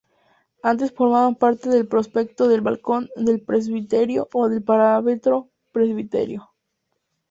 Antes 0.63 0.91
formaban 0.91 1.35
parte 1.35 1.69
del 1.69 1.87
prospecto 1.87 2.47
del 2.47 2.61
balcón 2.61 3.11
del 3.17 3.39
presbiterio 3.39 4.27
o 4.33 4.49
del 4.49 4.63
parapeto 4.63 5.51
presbiterio. 5.71 6.49